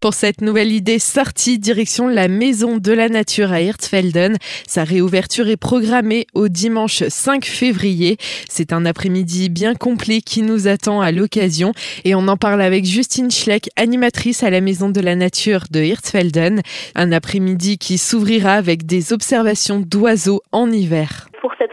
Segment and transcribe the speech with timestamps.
[0.00, 4.36] Pour cette nouvelle idée sortie, direction la Maison de la Nature à Hirtfelden.
[4.64, 8.16] Sa réouverture est programmée au dimanche 5 février.
[8.48, 11.72] C'est un après-midi bien complet qui nous attend à l'occasion
[12.04, 15.82] et on en parle avec Justine Schleck, animatrice à la Maison de la Nature de
[15.82, 16.62] Hirtfelden.
[16.94, 21.27] Un après-midi qui s'ouvrira avec des observations d'oiseaux en hiver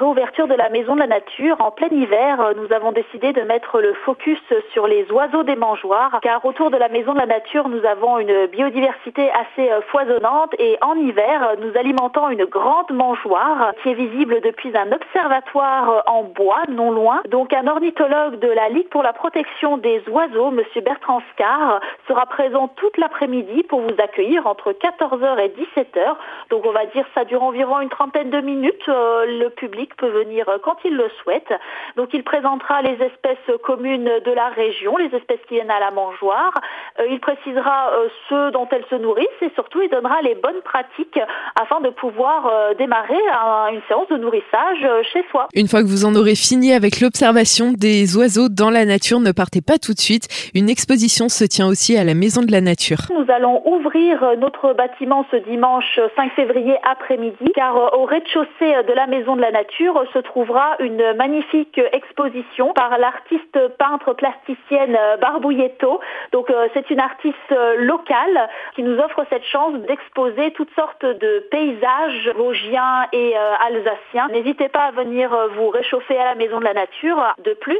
[0.00, 3.42] réouverture de la Maison de la Nature, en plein hiver, euh, nous avons décidé de
[3.42, 4.38] mettre le focus
[4.72, 8.18] sur les oiseaux des mangeoires, car autour de la Maison de la Nature, nous avons
[8.18, 13.94] une biodiversité assez euh, foisonnante et en hiver, nous alimentons une grande mangeoire qui est
[13.94, 17.20] visible depuis un observatoire euh, en bois non loin.
[17.28, 22.24] Donc un ornithologue de la Ligue pour la protection des oiseaux, monsieur Bertrand Scar, sera
[22.24, 26.16] présent toute l'après-midi pour vous accueillir entre 14h et 17h.
[26.48, 28.86] Donc on va dire ça dure environ une trentaine de minutes.
[28.86, 31.52] le public peut venir quand il le souhaite.
[31.96, 35.90] Donc il présentera les espèces communes de la région, les espèces qui viennent à la
[35.90, 36.52] mangeoire.
[36.98, 40.60] Euh, il précisera euh, ceux dont elles se nourrissent et surtout il donnera les bonnes
[40.64, 41.18] pratiques
[41.60, 43.18] afin de pouvoir euh, démarrer
[43.72, 45.48] une séance de nourrissage chez soi.
[45.54, 49.32] Une fois que vous en aurez fini avec l'observation des oiseaux dans la nature, ne
[49.32, 50.28] partez pas tout de suite.
[50.54, 52.98] Une exposition se tient aussi à la Maison de la Nature.
[53.10, 59.06] Nous allons ouvrir notre bâtiment ce dimanche 5 février après-midi car au rez-de-chaussée de la
[59.06, 59.79] Maison de la Nature,
[60.12, 66.00] se trouvera une magnifique exposition par l'artiste peintre plasticienne Barbouilletto.
[66.32, 71.04] Donc euh, c'est une artiste euh, locale qui nous offre cette chance d'exposer toutes sortes
[71.04, 74.28] de paysages vosgiens et euh, alsaciens.
[74.32, 77.34] N'hésitez pas à venir vous réchauffer à la Maison de la Nature.
[77.44, 77.78] De plus,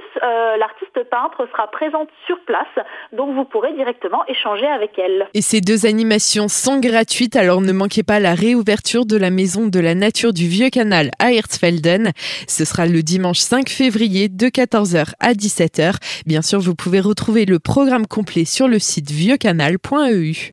[0.58, 2.66] l'artiste peintre sera présente sur place,
[3.12, 5.28] donc vous pourrez directement échanger avec elle.
[5.34, 9.66] Et ces deux animations sont gratuites, alors ne manquez pas la réouverture de la Maison
[9.66, 11.89] de la Nature du Vieux Canal à Herzfeld
[12.46, 15.94] ce sera le dimanche 5 février de 14h à 17h.
[16.27, 20.48] Bien sûr, vous pouvez retrouver le programme complet sur le site vieuxcanal.eu.